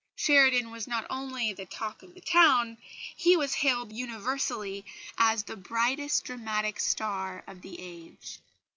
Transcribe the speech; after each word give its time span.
Sheridan 0.15 0.71
was 0.71 0.87
not 0.87 1.05
only 1.11 1.53
the 1.53 1.67
"talk 1.67 2.01
of 2.01 2.15
the 2.15 2.21
town"; 2.21 2.79
he 3.15 3.37
was 3.37 3.53
hailed 3.53 3.93
universally 3.93 4.83
as 5.19 5.43
the 5.43 5.55
brightest 5.55 6.23
dramatic 6.23 6.79
star 6.79 7.43
of 7.45 7.61
the 7.61 7.79
age. 7.79 8.39